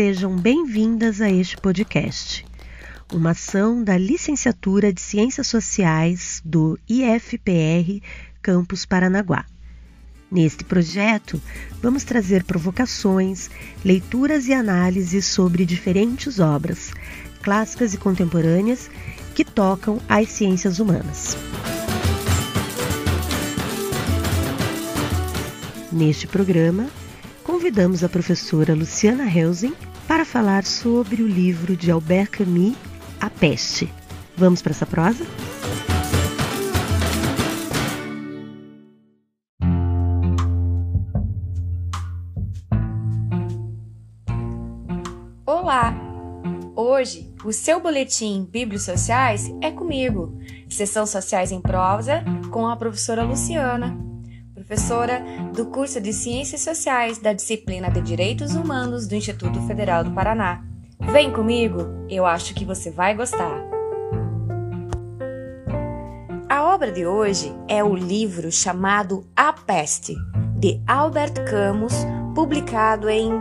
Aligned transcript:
Sejam 0.00 0.36
bem-vindas 0.36 1.20
a 1.20 1.28
este 1.28 1.56
podcast, 1.56 2.46
uma 3.12 3.30
ação 3.30 3.82
da 3.82 3.98
Licenciatura 3.98 4.92
de 4.92 5.00
Ciências 5.00 5.48
Sociais 5.48 6.40
do 6.44 6.78
IFPR 6.88 8.00
Campus 8.40 8.86
Paranaguá. 8.86 9.44
Neste 10.30 10.62
projeto, 10.62 11.42
vamos 11.82 12.04
trazer 12.04 12.44
provocações, 12.44 13.50
leituras 13.84 14.46
e 14.46 14.54
análises 14.54 15.26
sobre 15.26 15.66
diferentes 15.66 16.38
obras, 16.38 16.92
clássicas 17.42 17.92
e 17.92 17.98
contemporâneas, 17.98 18.88
que 19.34 19.44
tocam 19.44 20.00
as 20.08 20.28
ciências 20.28 20.78
humanas. 20.78 21.36
Neste 25.90 26.28
programa, 26.28 26.88
convidamos 27.58 28.04
a 28.04 28.08
professora 28.08 28.72
Luciana 28.72 29.28
Helsing 29.28 29.74
para 30.06 30.24
falar 30.24 30.64
sobre 30.64 31.24
o 31.24 31.26
livro 31.26 31.76
de 31.76 31.90
Albert 31.90 32.30
Camus, 32.30 32.76
A 33.20 33.28
Peste. 33.28 33.92
Vamos 34.36 34.62
para 34.62 34.70
essa 34.70 34.86
prosa? 34.86 35.26
Olá! 45.44 45.92
Hoje, 46.76 47.34
o 47.44 47.52
seu 47.52 47.80
boletim 47.80 48.48
Bibliosociais 48.48 49.52
é 49.60 49.72
comigo, 49.72 50.38
Sessão 50.70 51.04
Sociais 51.04 51.50
em 51.50 51.60
Prosa, 51.60 52.22
com 52.52 52.68
a 52.68 52.76
professora 52.76 53.24
Luciana 53.24 53.98
professora 54.68 55.24
do 55.54 55.64
curso 55.64 55.98
de 55.98 56.12
Ciências 56.12 56.60
Sociais 56.60 57.16
da 57.16 57.32
disciplina 57.32 57.90
de 57.90 58.02
Direitos 58.02 58.54
Humanos 58.54 59.08
do 59.08 59.14
Instituto 59.14 59.66
Federal 59.66 60.04
do 60.04 60.10
Paraná. 60.10 60.62
Vem 61.10 61.32
comigo, 61.32 61.86
eu 62.10 62.26
acho 62.26 62.54
que 62.54 62.66
você 62.66 62.90
vai 62.90 63.14
gostar. 63.14 63.64
A 66.50 66.64
obra 66.64 66.92
de 66.92 67.06
hoje 67.06 67.50
é 67.66 67.82
o 67.82 67.94
livro 67.94 68.52
chamado 68.52 69.26
A 69.34 69.54
Peste, 69.54 70.14
de 70.58 70.82
Albert 70.86 71.46
Camus, 71.48 71.94
publicado 72.34 73.08
em 73.08 73.32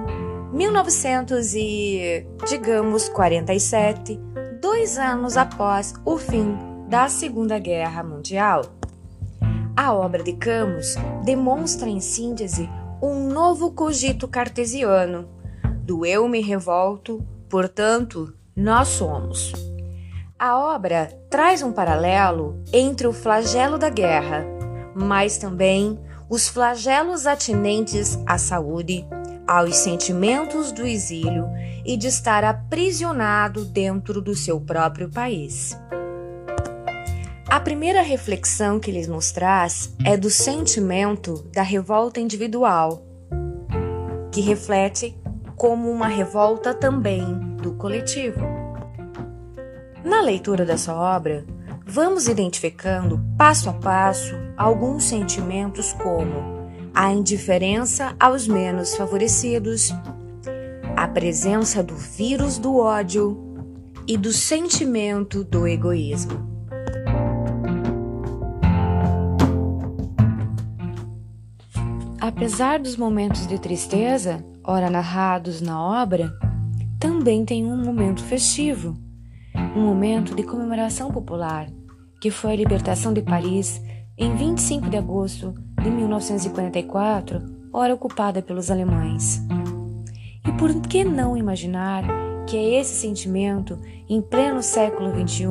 1900 0.53 1.55
e, 1.55 2.25
digamos, 2.47 3.09
47, 3.09 4.17
dois 4.61 4.97
anos 4.97 5.35
após 5.35 5.93
o 6.05 6.17
fim 6.17 6.57
da 6.87 7.09
Segunda 7.09 7.59
Guerra 7.59 8.02
Mundial. 8.02 8.77
A 9.78 9.94
obra 9.94 10.23
de 10.23 10.33
Camus 10.33 10.95
demonstra 11.23 11.88
em 11.88 12.00
síntese 12.00 12.67
um 13.00 13.30
novo 13.30 13.72
cogito 13.73 14.28
cartesiano, 14.28 15.30
do 15.83 16.03
eu 16.03 16.28
me 16.28 16.42
revolto, 16.42 17.23
portanto, 17.47 18.33
nós 18.55 18.88
somos. 18.88 19.53
A 20.39 20.58
obra 20.58 21.16
traz 21.30 21.61
um 21.61 21.72
paralelo 21.72 22.59
entre 22.73 23.05
o 23.05 23.14
flagelo 23.14 23.78
da 23.78 23.88
guerra, 23.88 24.44
mas 24.95 25.38
também 25.38 26.00
os 26.28 26.48
flagelos 26.48 27.28
atinentes 27.28 28.17
à 28.25 28.39
saúde, 28.39 29.05
aos 29.48 29.75
sentimentos 29.75 30.72
do 30.72 30.88
exílio 30.88 31.45
e 31.86 31.95
de 31.95 32.08
estar 32.08 32.44
aprisionado 32.44 33.64
dentro 33.64 34.23
do 34.23 34.33
seu 34.33 34.59
próprio 34.59 35.08
país. 35.08 35.78
A 37.49 37.61
primeira 37.61 38.01
reflexão 38.01 38.77
que 38.77 38.91
ele 38.91 39.07
nos 39.07 39.31
traz 39.31 39.95
é 40.03 40.17
do 40.17 40.29
sentimento 40.29 41.45
da 41.53 41.61
revolta 41.61 42.19
individual, 42.19 43.01
que 44.33 44.41
reflete 44.41 45.17
como 45.55 45.89
uma 45.89 46.07
revolta 46.07 46.73
também 46.73 47.23
do 47.61 47.71
coletivo. 47.75 48.41
Na 50.03 50.19
leitura 50.19 50.65
dessa 50.65 50.93
obra, 50.93 51.45
vamos 51.86 52.27
identificando 52.27 53.17
passo 53.37 53.69
a 53.69 53.73
passo 53.73 54.36
alguns 54.57 55.05
sentimentos 55.05 55.93
como 55.93 56.69
a 56.93 57.13
indiferença 57.13 58.13
aos 58.19 58.45
menos 58.45 58.93
favorecidos, 58.93 59.93
a 60.97 61.07
presença 61.07 61.81
do 61.81 61.95
vírus 61.95 62.57
do 62.57 62.75
ódio 62.75 63.41
e 64.05 64.17
do 64.17 64.33
sentimento 64.33 65.45
do 65.45 65.65
egoísmo. 65.65 66.56
Apesar 72.20 72.80
dos 72.80 72.98
momentos 72.98 73.45
de 73.45 73.60
tristeza, 73.60 74.44
ora 74.64 74.89
narrados 74.89 75.61
na 75.61 75.80
obra, 75.80 76.33
também 77.00 77.45
tem 77.45 77.64
um 77.64 77.78
momento 77.78 78.23
festivo, 78.23 78.98
um 79.76 79.86
momento 79.86 80.33
de 80.33 80.42
comemoração 80.42 81.11
popular, 81.11 81.67
que 82.20 82.32
foi 82.32 82.54
a 82.54 82.55
libertação 82.55 83.14
de 83.14 83.22
Paris 83.22 83.80
em 84.17 84.36
25 84.36 84.89
de 84.89 84.98
agosto 84.98 85.54
de 85.80 85.92
1944, 85.92 87.39
hora 87.72 87.94
ocupada 87.94 88.42
pelos 88.42 88.72
alemães. 88.72 89.39
E 90.48 90.52
por 90.54 90.73
que 90.82 91.04
não 91.04 91.38
imaginar 91.38 92.04
que 92.48 92.58
é 92.58 92.80
esse 92.80 92.95
sentimento, 92.95 93.78
em 94.10 94.23
pleno 94.23 94.64
século 94.64 95.11
XXI, 95.11 95.45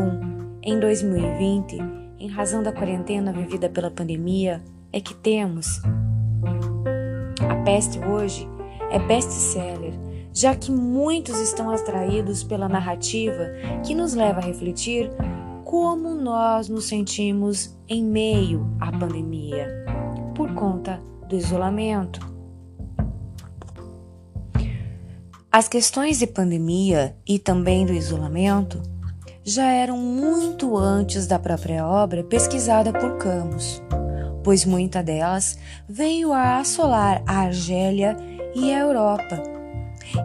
em 0.62 0.80
2020, 0.80 1.78
em 2.18 2.28
razão 2.28 2.60
da 2.60 2.72
quarentena 2.72 3.32
vivida 3.32 3.68
pela 3.68 3.90
pandemia, 3.90 4.64
é 4.92 5.00
que 5.00 5.14
temos 5.14 5.80
a 7.48 7.54
peste 7.64 7.98
hoje 7.98 8.48
é 8.90 8.98
best-seller, 8.98 9.92
já 10.32 10.54
que 10.54 10.70
muitos 10.70 11.38
estão 11.38 11.70
atraídos 11.70 12.42
pela 12.42 12.68
narrativa 12.68 13.46
que 13.84 13.94
nos 13.94 14.14
leva 14.14 14.40
a 14.40 14.42
refletir 14.42 15.10
como 15.64 16.14
nós 16.14 16.68
nos 16.68 16.84
sentimos 16.84 17.76
em 17.88 18.04
meio 18.04 18.66
à 18.80 18.92
pandemia, 18.92 19.84
por 20.34 20.52
conta 20.54 21.00
do 21.28 21.36
isolamento. 21.36 22.20
As 25.50 25.68
questões 25.68 26.18
de 26.18 26.26
pandemia 26.26 27.16
e 27.26 27.38
também 27.38 27.86
do 27.86 27.92
isolamento 27.92 28.80
já 29.42 29.70
eram 29.70 29.96
muito 29.96 30.76
antes 30.76 31.26
da 31.26 31.38
própria 31.38 31.86
obra 31.86 32.22
pesquisada 32.22 32.92
por 32.92 33.16
Camus 33.16 33.82
pois 34.46 34.64
muita 34.64 35.02
delas 35.02 35.58
veio 35.88 36.32
a 36.32 36.58
assolar 36.58 37.20
a 37.26 37.38
Argélia 37.40 38.16
e 38.54 38.72
a 38.72 38.78
Europa. 38.78 39.42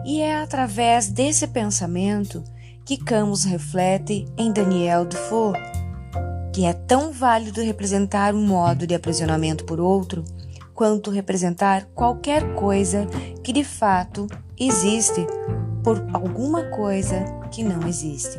E 0.04 0.20
é 0.20 0.40
através 0.40 1.08
desse 1.08 1.48
pensamento 1.48 2.44
que 2.86 2.96
Camus 2.96 3.42
reflete 3.42 4.24
em 4.38 4.52
Daniel 4.52 5.06
Defoe, 5.06 5.58
que 6.52 6.64
é 6.64 6.72
tão 6.72 7.10
válido 7.10 7.60
representar 7.62 8.32
um 8.32 8.46
modo 8.46 8.86
de 8.86 8.94
aprisionamento 8.94 9.64
por 9.64 9.80
outro, 9.80 10.24
quanto 10.72 11.10
representar 11.10 11.86
qualquer 11.86 12.54
coisa 12.54 13.08
que 13.42 13.52
de 13.52 13.64
fato 13.64 14.28
existe 14.56 15.26
por 15.82 16.00
alguma 16.12 16.62
coisa 16.66 17.24
que 17.50 17.64
não 17.64 17.88
existe. 17.88 18.38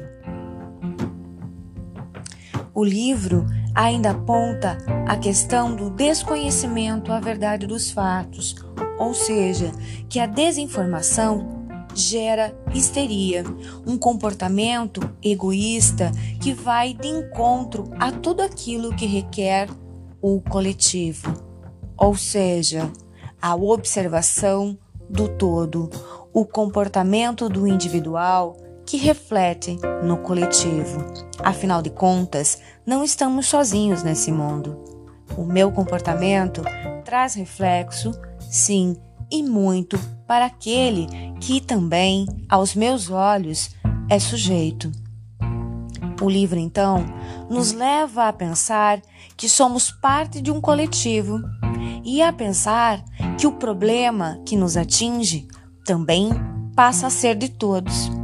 O 2.74 2.86
livro 2.86 3.46
ainda 3.74 4.12
aponta 4.12 4.78
a 5.08 5.18
questão 5.18 5.76
do 5.76 5.90
desconhecimento 5.90 7.12
à 7.12 7.20
verdade 7.20 7.66
dos 7.66 7.92
fatos, 7.92 8.56
ou 9.00 9.14
seja, 9.14 9.72
que 10.08 10.20
a 10.20 10.26
desinformação 10.26 11.64
gera 11.96 12.56
histeria, 12.74 13.44
um 13.86 13.98
comportamento 13.98 15.02
egoísta 15.22 16.12
que 16.42 16.54
vai 16.54 16.94
de 16.94 17.08
encontro 17.08 17.92
a 18.00 18.12
tudo 18.12 18.42
aquilo 18.42 18.96
que 18.96 19.06
requer 19.06 19.70
o 20.22 20.42
coletivo, 20.42 21.34
ou 21.98 22.16
seja, 22.16 22.90
a 23.42 23.56
observação 23.56 24.78
do 25.10 25.28
todo, 25.28 25.90
o 26.34 26.46
comportamento 26.46 27.48
do 27.50 27.68
individual 27.68 28.58
que 28.94 28.98
reflete 28.98 29.76
no 30.04 30.18
coletivo. 30.18 31.04
Afinal 31.40 31.82
de 31.82 31.90
contas, 31.90 32.60
não 32.86 33.04
estamos 33.04 33.48
sozinhos 33.48 34.04
nesse 34.04 34.32
mundo. 34.32 34.78
O 35.36 35.44
meu 35.44 35.72
comportamento 35.72 36.62
traz 37.04 37.34
reflexo, 37.34 38.12
sim, 38.40 38.96
e 39.32 39.42
muito 39.42 39.98
para 40.28 40.46
aquele 40.46 41.08
que 41.40 41.60
também, 41.60 42.28
aos 42.48 42.76
meus 42.76 43.10
olhos, 43.10 43.72
é 44.08 44.20
sujeito. 44.20 44.92
O 46.22 46.30
livro, 46.30 46.60
então, 46.60 47.04
nos 47.50 47.72
leva 47.72 48.28
a 48.28 48.34
pensar 48.34 49.02
que 49.36 49.50
somos 49.50 49.90
parte 49.90 50.40
de 50.40 50.52
um 50.52 50.62
coletivo 50.62 51.40
e 52.06 52.22
a 52.22 52.32
pensar 52.32 53.04
que 53.40 53.48
o 53.48 53.54
problema 53.54 54.40
que 54.46 54.56
nos 54.56 54.78
atinge 54.78 55.48
também 55.84 56.30
passa 56.76 57.08
a 57.08 57.10
ser 57.10 57.36
de 57.36 57.50
todos. 57.50 58.23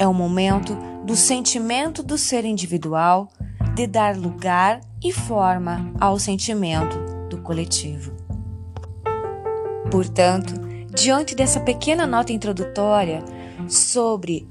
É 0.00 0.08
o 0.08 0.14
momento 0.14 0.74
do 1.04 1.14
sentimento 1.14 2.02
do 2.02 2.16
ser 2.16 2.46
individual 2.46 3.28
de 3.74 3.86
dar 3.86 4.16
lugar 4.16 4.80
e 5.04 5.12
forma 5.12 5.92
ao 6.00 6.18
sentimento 6.18 6.96
do 7.28 7.36
coletivo. 7.42 8.10
Portanto, 9.90 10.54
diante 10.94 11.34
dessa 11.34 11.60
pequena 11.60 12.06
nota 12.06 12.32
introdutória, 12.32 13.22
sobre 13.68 14.48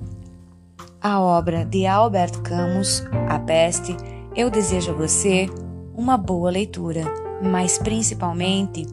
a 1.02 1.20
obra 1.20 1.66
de 1.66 1.88
Albert 1.88 2.44
Camus, 2.44 3.04
A 3.28 3.40
Peste, 3.40 3.98
eu 4.36 4.52
desejo 4.52 4.92
a 4.92 4.96
você 4.96 5.48
uma 5.96 6.16
boa 6.16 6.52
leitura, 6.52 7.06
mas 7.42 7.80
principalmente 7.80 8.86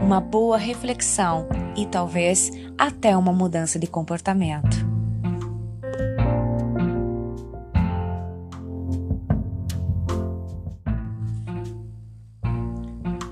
uma 0.00 0.22
boa 0.22 0.56
reflexão 0.56 1.46
e 1.76 1.84
talvez 1.84 2.50
até 2.78 3.14
uma 3.14 3.32
mudança 3.32 3.78
de 3.78 3.86
comportamento. 3.86 4.87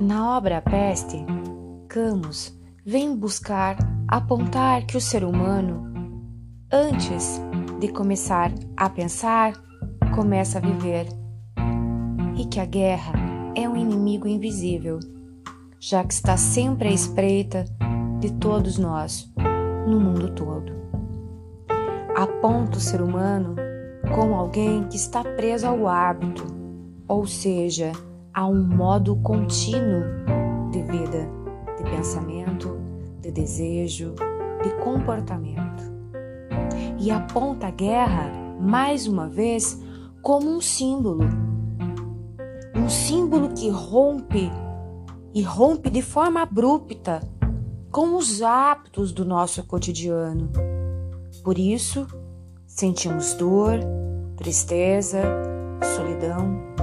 Na 0.07 0.37
obra 0.37 0.63
Peste, 0.63 1.27
Camus 1.89 2.57
vem 2.85 3.17
buscar 3.17 3.77
apontar 4.07 4.87
que 4.87 4.97
o 4.97 5.01
ser 5.01 5.25
humano, 5.25 5.83
antes 6.73 7.41
de 7.81 7.89
começar 7.89 8.53
a 8.77 8.89
pensar, 8.89 9.55
começa 10.15 10.59
a 10.59 10.61
viver 10.61 11.09
e 12.37 12.45
que 12.45 12.61
a 12.61 12.65
guerra 12.65 13.15
é 13.57 13.69
um 13.69 13.77
inimigo 13.77 14.29
invisível, 14.29 15.01
já 15.81 16.05
que 16.05 16.15
está 16.15 16.37
sempre 16.37 16.87
à 16.87 16.93
espreita 16.93 17.65
de 18.21 18.33
todos 18.35 18.79
nós, 18.79 19.29
no 19.89 19.99
mundo 19.99 20.31
todo. 20.37 20.73
Aponta 22.17 22.79
o 22.79 22.81
ser 22.81 23.03
humano 23.03 23.57
como 24.15 24.37
alguém 24.37 24.85
que 24.85 24.95
está 24.95 25.25
preso 25.25 25.67
ao 25.67 25.89
hábito, 25.89 26.45
ou 27.09 27.27
seja, 27.27 27.91
a 28.37 28.47
um 28.47 28.63
modo 28.63 29.17
contínuo 29.17 30.05
de 30.71 30.83
vida, 30.83 31.27
de 31.79 31.85
pensamento, 31.91 32.79
de 33.23 33.33
desejo, 33.33 34.15
de 34.63 34.71
comportamento. 34.85 35.83
E 36.99 37.11
aponta 37.11 37.69
a 37.69 37.71
guerra, 37.71 38.31
mais 38.61 39.07
uma 39.07 39.27
vez, 39.27 39.83
como 40.21 40.51
um 40.51 40.61
símbolo 40.61 41.25
um 42.77 42.89
símbolo 42.89 43.49
que 43.49 43.69
rompe 43.69 44.49
e 45.35 45.43
rompe 45.43 45.91
de 45.91 46.03
forma 46.03 46.43
abrupta 46.43 47.21
com 47.91 48.17
os 48.17 48.43
hábitos 48.43 49.13
do 49.13 49.25
nosso 49.25 49.65
cotidiano. 49.65 50.51
Por 51.43 51.59
isso, 51.59 52.07
sentimos 52.65 53.35
dor, 53.35 53.81
tristeza, 54.37 55.23
solidão, 55.97 56.76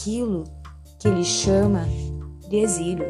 aquilo 0.00 0.44
que 0.98 1.08
ele 1.08 1.24
chama 1.24 1.84
de 2.48 2.56
exílio. 2.56 3.06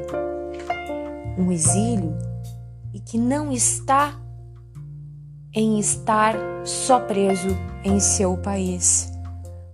Um 1.38 1.52
exílio 1.52 2.16
e 2.92 3.00
que 3.00 3.16
não 3.16 3.52
está 3.52 4.20
em 5.54 5.78
estar 5.78 6.34
só 6.64 7.00
preso 7.00 7.48
em 7.84 7.98
seu 8.00 8.36
país 8.36 9.10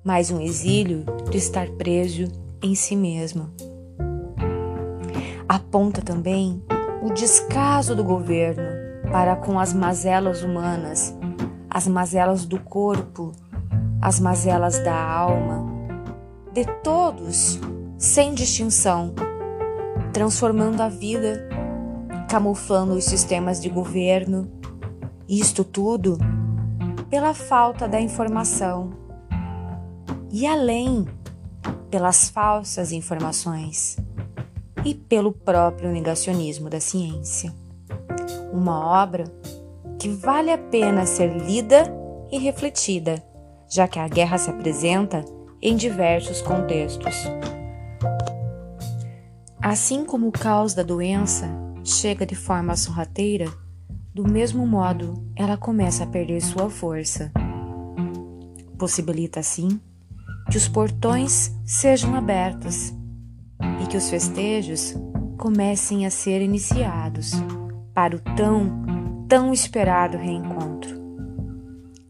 mas 0.06 0.30
um 0.30 0.40
exílio 0.40 1.04
de 1.28 1.36
estar 1.36 1.68
preso 1.70 2.30
em 2.62 2.76
si 2.76 2.94
mesmo. 2.94 3.50
Aponta 5.48 6.00
também 6.00 6.62
o 7.02 7.12
descaso 7.12 7.96
do 7.96 8.04
governo 8.04 9.10
para 9.10 9.34
com 9.34 9.58
as 9.58 9.72
mazelas 9.72 10.44
humanas, 10.44 11.12
as 11.68 11.88
mazelas 11.88 12.46
do 12.46 12.60
corpo, 12.60 13.32
as 14.00 14.20
mazelas 14.20 14.78
da 14.84 14.94
alma, 14.94 15.75
de 16.56 16.64
todos, 16.82 17.60
sem 17.98 18.32
distinção, 18.32 19.14
transformando 20.10 20.80
a 20.80 20.88
vida, 20.88 21.46
camuflando 22.30 22.94
os 22.94 23.04
sistemas 23.04 23.60
de 23.60 23.68
governo, 23.68 24.50
isto 25.28 25.62
tudo 25.62 26.16
pela 27.10 27.34
falta 27.34 27.86
da 27.86 28.00
informação 28.00 28.88
e 30.32 30.46
além 30.46 31.06
pelas 31.90 32.30
falsas 32.30 32.90
informações 32.90 33.98
e 34.82 34.94
pelo 34.94 35.32
próprio 35.32 35.92
negacionismo 35.92 36.70
da 36.70 36.80
ciência. 36.80 37.52
Uma 38.50 39.02
obra 39.02 39.24
que 39.98 40.08
vale 40.08 40.50
a 40.50 40.56
pena 40.56 41.04
ser 41.04 41.36
lida 41.36 41.84
e 42.32 42.38
refletida, 42.38 43.22
já 43.68 43.86
que 43.86 43.98
a 43.98 44.08
guerra 44.08 44.38
se 44.38 44.48
apresenta 44.48 45.35
em 45.60 45.76
diversos 45.76 46.42
contextos. 46.42 47.24
Assim 49.60 50.04
como 50.04 50.28
o 50.28 50.32
caos 50.32 50.74
da 50.74 50.82
doença 50.82 51.48
chega 51.82 52.24
de 52.24 52.34
forma 52.34 52.76
sorrateira, 52.76 53.46
do 54.14 54.26
mesmo 54.26 54.66
modo 54.66 55.14
ela 55.34 55.56
começa 55.56 56.04
a 56.04 56.06
perder 56.06 56.40
sua 56.40 56.70
força. 56.70 57.32
Possibilita 58.78 59.40
assim 59.40 59.80
que 60.50 60.56
os 60.56 60.68
portões 60.68 61.52
sejam 61.64 62.14
abertos 62.14 62.94
e 63.82 63.86
que 63.86 63.96
os 63.96 64.08
festejos 64.08 64.94
comecem 65.36 66.06
a 66.06 66.10
ser 66.10 66.40
iniciados 66.40 67.32
para 67.92 68.14
o 68.14 68.20
tão, 68.20 69.26
tão 69.28 69.52
esperado 69.52 70.16
reencontro. 70.16 70.96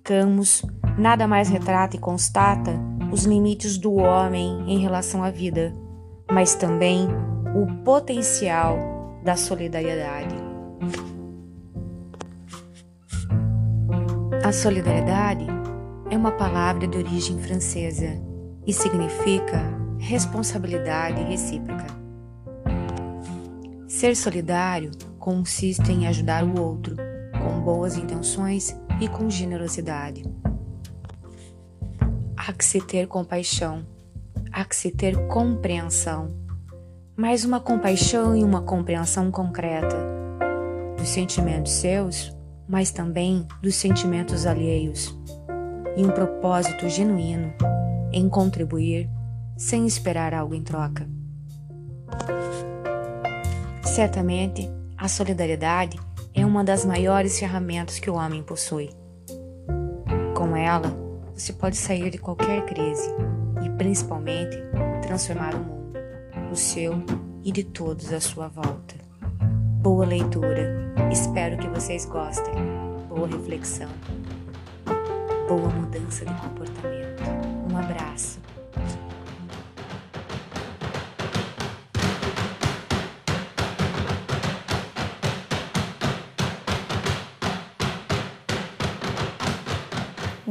Camus 0.05 0.63
nada 0.99 1.27
mais 1.27 1.49
retrata 1.49 1.97
e 1.97 1.99
constata 1.99 2.79
os 3.11 3.25
limites 3.25 3.79
do 3.79 3.95
homem 3.95 4.65
em 4.67 4.79
relação 4.79 5.23
à 5.23 5.31
vida, 5.31 5.73
mas 6.31 6.55
também 6.55 7.09
o 7.55 7.85
potencial 7.85 9.21
da 9.23 9.37
solidariedade. 9.37 10.35
A 14.45 14.53
solidariedade 14.53 15.47
é 16.11 16.17
uma 16.17 16.33
palavra 16.33 16.87
de 16.87 16.97
origem 16.97 17.39
francesa 17.39 18.23
e 18.67 18.73
significa 18.73 19.63
responsabilidade 19.99 21.23
recíproca. 21.23 21.87
Ser 23.89 24.15
solidário 24.15 24.91
consiste 25.19 25.91
em 25.91 26.07
ajudar 26.07 26.45
o 26.45 26.61
outro 26.61 26.97
com 27.43 27.61
boas 27.61 27.97
intenções 27.97 28.77
e 29.01 29.09
com 29.09 29.29
generosidade. 29.31 30.23
Há 32.49 32.53
que 32.53 32.65
se 32.65 32.81
ter 32.81 33.09
compaixão, 33.09 33.85
há 34.53 34.65
que 34.65 34.77
se 34.77 34.93
ter 34.93 35.27
compreensão, 35.27 36.33
mas 37.17 37.45
uma 37.45 37.59
compaixão 37.59 38.37
e 38.37 38.45
uma 38.45 38.63
compreensão 38.63 39.33
concreta 39.33 39.97
dos 40.97 41.09
sentimentos 41.09 41.73
seus, 41.73 42.33
mas 42.69 42.93
também 42.93 43.45
dos 43.61 43.75
sentimentos 43.75 44.47
alheios 44.47 45.13
e 45.97 46.05
um 46.05 46.11
propósito 46.13 46.89
genuíno 46.89 47.53
em 48.13 48.29
contribuir 48.29 49.11
sem 49.57 49.85
esperar 49.85 50.33
algo 50.33 50.55
em 50.55 50.63
troca. 50.63 51.05
Certamente, 53.83 54.71
a 54.97 55.09
solidariedade 55.09 55.99
é 56.33 56.47
uma 56.47 56.63
das 56.63 56.85
maiores 56.85 57.41
ferramentas 57.41 57.99
que 57.99 58.09
o 58.09 58.15
homem 58.15 58.41
possui. 58.41 58.91
Com 60.37 60.55
ela, 60.55 61.06
você 61.37 61.53
pode 61.53 61.77
sair 61.77 62.11
de 62.11 62.19
qualquer 62.19 62.65
crise 62.65 63.09
e, 63.65 63.71
principalmente, 63.77 64.57
transformar 65.03 65.55
o 65.55 65.59
mundo, 65.59 65.99
o 66.51 66.57
seu 66.57 66.95
e 67.45 67.53
de 67.53 67.63
todos 67.63 68.13
à 68.13 68.21
sua 68.21 68.49
volta. 68.49 68.95
Boa 69.83 70.07
leitura, 70.07 70.93
espero 71.13 71.59
que 71.59 71.69
vocês 71.69 72.07
gostem. 72.07 72.55
Boa 73.09 73.29
reflexão 73.29 73.89
boa 75.49 75.69
mudança 75.69 76.25
de 76.25 76.35
comportamento. 76.35 77.23
Um 77.71 77.79
abraço. 77.79 78.41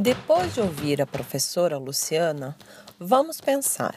Depois 0.06 0.54
de 0.54 0.60
ouvir 0.60 1.02
a 1.02 1.06
professora 1.06 1.76
Luciana, 1.78 2.56
vamos 2.96 3.40
pensar. 3.40 3.96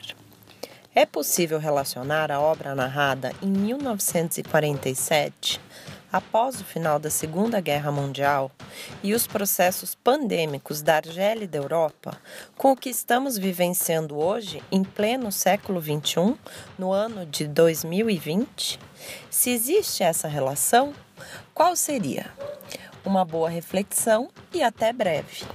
É 0.95 1.05
possível 1.05 1.59
relacionar 1.59 2.31
a 2.31 2.41
obra 2.41 2.73
narrada 2.73 3.31
em 3.43 3.51
1947 3.51 5.61
após 6.11 6.59
o 6.59 6.63
final 6.63 6.97
da 6.97 7.11
Segunda 7.11 7.61
Guerra 7.61 7.91
Mundial 7.91 8.49
e 9.03 9.13
os 9.13 9.27
processos 9.27 9.93
pandêmicos 9.93 10.81
da 10.81 10.95
Argélia 10.95 11.43
e 11.43 11.47
da 11.47 11.59
Europa, 11.59 12.19
com 12.57 12.71
o 12.71 12.75
que 12.75 12.89
estamos 12.89 13.37
vivenciando 13.37 14.17
hoje, 14.17 14.63
em 14.71 14.83
pleno 14.83 15.31
século 15.31 15.79
XXI, 15.79 16.35
no 16.75 16.91
ano 16.91 17.23
de 17.23 17.47
2020? 17.47 18.79
Se 19.29 19.51
existe 19.51 20.01
essa 20.01 20.27
relação, 20.27 20.91
qual 21.53 21.75
seria? 21.75 22.31
Uma 23.05 23.23
boa 23.23 23.47
reflexão 23.47 24.31
e 24.51 24.63
até 24.63 24.91
breve. 24.91 25.45